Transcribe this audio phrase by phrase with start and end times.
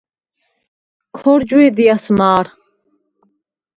[1.17, 2.45] ქორ ჯვე̄დიას მა̄რ.